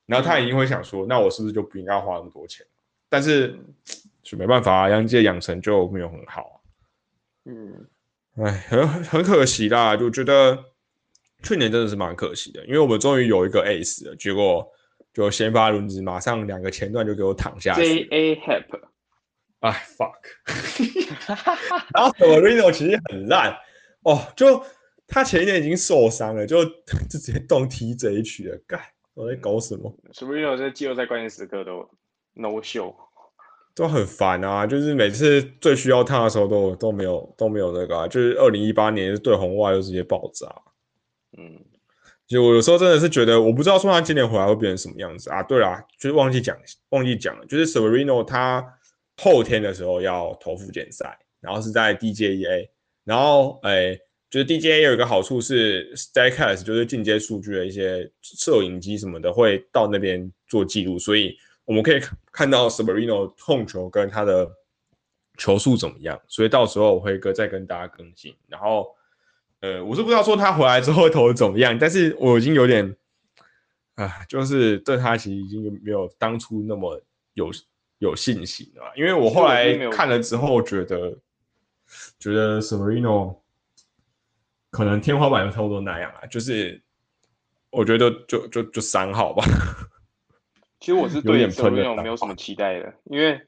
[0.08, 2.66] 然后他一定会想说，那我是不是就不应该花那么多钱？
[3.08, 3.56] 但是
[4.22, 6.54] 就没办法啊，杨基的养成就没有很好啊。
[7.44, 7.86] 嗯，
[8.36, 10.58] 哎，很很可惜啦，就觉得
[11.42, 14.66] 去年真的是蛮可惜的，因为我们终于有一个 ace 了，结果
[15.12, 18.80] 就先发轮子马上两个前段就给我躺下去 J A Hep，
[19.60, 20.14] 哎，fuck！
[21.94, 23.56] 然后 Severino 其实很烂
[24.02, 24.64] 哦，就
[25.06, 26.64] 他前一年已经受伤了，就
[27.08, 28.80] 就直接动 TJ 了，干
[29.18, 31.80] 我在搞什么？Sabrina 在季后赛关键时刻都
[32.34, 32.94] no show，
[33.74, 34.64] 都很烦啊！
[34.64, 40.46] 就是每次最需要他的时候都都没有都没有那个、啊，就是二零一八年对红袜又直接爆炸。
[41.36, 41.60] 嗯，
[42.28, 45.42] 就我有时候真的是觉得，我不知道说他今年回来会变成什么样子啊。
[45.42, 46.56] 对啦，就是忘记讲
[46.90, 48.64] 忘记讲了，就是 Severino 他
[49.16, 52.68] 后天的时候要投附件赛，然后是在 DJEA，
[53.02, 54.00] 然后诶。
[54.30, 62.00] 就是 DJA 有一个好处是 Statcast，就是进阶数据的一些摄影机什么的会到那边做记录，所以我们可以
[62.30, 64.46] 看到 Sabrino 控球跟他的
[65.38, 66.20] 球速怎么样。
[66.28, 68.36] 所以到时候我会跟再跟大家更新。
[68.48, 68.88] 然后，
[69.60, 72.94] 呃，我是不知道说他回来之后投的怎么样，但是我已经有点
[73.94, 77.00] 啊，就是对他其实已经没有当初那么
[77.32, 77.50] 有
[77.98, 81.16] 有信心了，因为我后来看了之后觉得
[82.18, 83.36] 觉得 Severino。
[84.70, 86.80] 可能天花板就差不多那样啊，就是
[87.70, 89.44] 我觉得就就就三号吧。
[90.80, 93.40] 其实我是对 e v e r 没有什么期待的，因为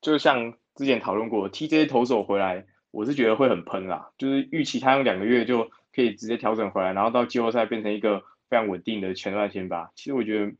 [0.00, 8.20] 就像之前讨论过，TJ 投手回来，我是觉得会很喷啦，就是预期他用两个月就可以直接调整回来，然后到季后赛变成一个
[8.50, 9.90] 非常稳定的前段先发。
[9.94, 10.52] 其实我觉得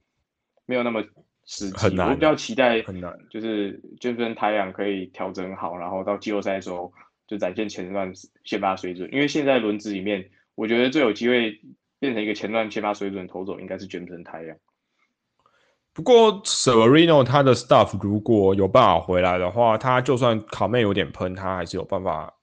[0.64, 1.02] 没有那么
[1.44, 6.92] 实际，我比较期待很难，就是就算太阳可以调整好，然后到季后赛的时候。
[7.26, 8.12] 就展现前段
[8.44, 11.60] 先发水准，因为现在轮子里面，我觉得最有机会
[11.98, 14.56] 变成一个前段先发水准投手，应该是卷成太阳。
[15.92, 22.34] 不过 Severino 他的 stuff 如果有办法回来的话，他就算卡妹有点喷，他还是有办法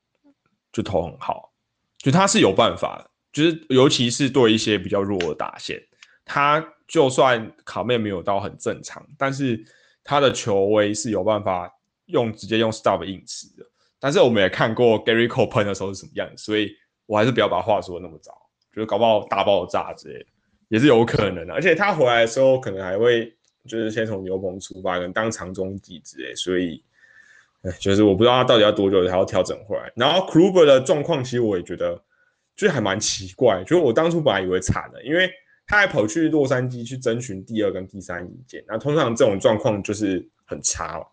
[0.71, 1.51] 就投很好，
[1.97, 5.77] 就他是有办法，就是尤其是对一些比较弱的打线，
[6.23, 9.61] 他就算卡妹没有到很正常，但是
[10.03, 11.69] 他的球威是有办法
[12.05, 13.65] 用直接用 stuff 硬吃的。
[14.01, 16.75] 但是我们也看过 Gary Cole 喷的时候是什么样子，所以
[17.05, 18.33] 我还是不要把话说那么早，
[18.73, 20.25] 就是搞不好大爆炸之类的，
[20.69, 21.53] 也是有可能的。
[21.53, 23.31] 而且他回来的时候可能还会
[23.67, 26.83] 就是先从牛棚出发，可能当长中继之类，所以，
[27.61, 29.91] 哎，就是我不知道他到底要多久才要调整回来。
[29.95, 31.95] 然后 Kluber 的状况其实我也觉得
[32.55, 35.29] 就是还蛮奇怪，就是我当初本来以为惨了，因为
[35.67, 41.05] 他还跑去洛杉矶去征询第二跟第三意见，那通常这种状况就是很差了。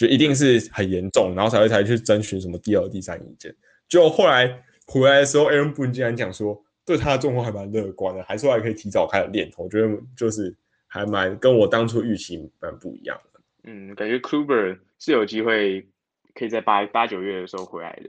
[0.00, 3.54] 就一定是很严重，然后才会才去征询什么第二、第三意见。
[3.86, 9.52] 就后来回来的时候，Aaron Boone 竟然讲说，对他的状况还蛮乐观的，还说还可以提早开始练。
[9.58, 13.40] 我觉得就是还蛮跟我当初预期蛮不一样的。
[13.64, 15.86] 嗯，感觉 Kluber 是有机会
[16.34, 18.08] 可以在八八九月的时候回来的。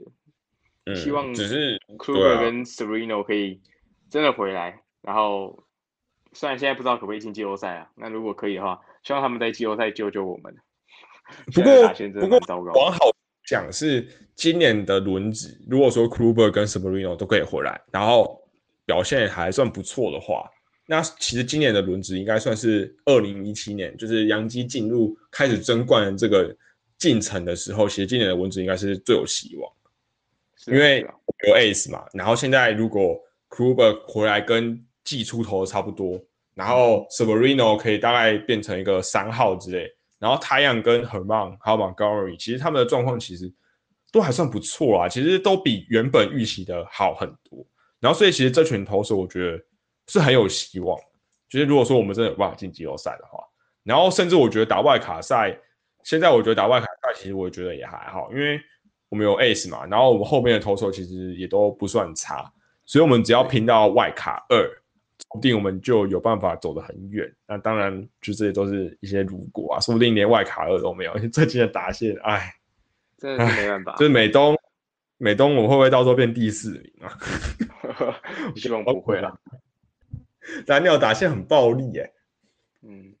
[0.86, 3.60] 嗯，希望只是 Kluber 跟 Sereno 可以
[4.08, 4.80] 真的回来。
[5.02, 5.62] 然后
[6.32, 10.56] 虽然现在不知道可不可以进季后赛啊，那如果可以的话，希望他们在季后赛救救我们。
[11.54, 11.88] 不过，
[12.20, 12.38] 不过
[12.74, 13.10] 往好
[13.46, 18.40] 讲是今年的轮子，如果说 Kluber 跟 Severino 都可以回来，然后
[18.84, 20.48] 表现还算不错的话，
[20.86, 26.54] 那其实今年的轮子应该算是二零一七年，就是杨基进入开始争冠的这个
[26.98, 29.72] 进程的时候，其实今年的轮子应该是最有希望
[30.66, 31.00] 因为
[31.48, 32.04] 有 Ace 嘛。
[32.12, 33.18] 然后现在如果
[33.48, 36.22] Kluber 回来跟季出头差不多，
[36.54, 39.90] 然后 Severino 可以大概变成一个三号之类。
[40.22, 43.52] 然后太阳跟 Herman 还有 Montgomery，其实他们的状况其实
[44.12, 47.66] 都还算不错啊，其实都比原本预期的好很多。
[47.98, 49.60] 然后所以其实这群投手我觉得
[50.06, 50.96] 是很有希望。
[51.48, 53.42] 就是如果说我们真的有办法进季后赛的话，
[53.82, 55.58] 然后甚至我觉得打外卡赛，
[56.04, 58.60] 现在我觉得打外卡赛其实我觉得也还好，因为
[59.08, 62.48] 我们有 Ace 嘛，然后我们后面的投手其实也都不算差，
[62.86, 64.81] 所以我们只要拼到外卡二。
[65.22, 67.32] 说不定我们就有办法走得很远。
[67.46, 71.18] 那当然，就这些都是一些如果啊，说不定连外卡二都没有。
[71.28, 72.54] 最近的打线，哎，
[73.16, 73.96] 真的是没办法。
[73.96, 74.56] 就是美东，
[75.16, 77.18] 美东，我会不会到时候变第四名啊？
[78.56, 79.34] 希望不会啦。
[80.66, 82.10] 蓝鸟打线很暴力哎。
[82.82, 83.14] 嗯，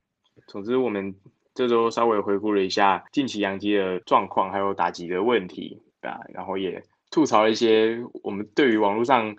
[0.46, 1.14] 总之我们
[1.54, 9.34] 这周稍微回顾了一下近期杨基的状况，还有打击的问题啊，然后也吐槽了一些我们对于网络上。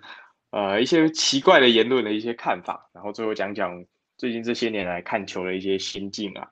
[0.54, 3.84] 呃，一些奇怪的言论的一些看法，然后最后讲讲
[4.16, 6.48] 最近这些年来看球的一些心境啊。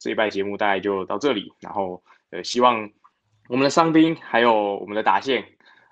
[0.00, 2.90] 这一拜节目大概就到这里，然后呃，希望
[3.48, 5.44] 我们的伤兵还有我们的打线，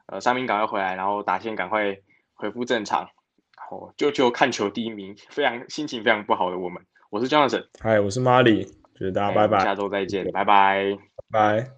[0.07, 1.97] 呃，伤兵赶快回来，然后打线赶快
[2.34, 3.03] 恢复正常，
[3.57, 8.66] 然后就就看球第一名，非常心情非常不好的我们，我是 Jonathan，嗨，我是 Marley，
[8.99, 10.44] 觉得大家拜拜，下周再见，拜。
[10.44, 10.99] 拜，
[11.30, 11.76] 拜。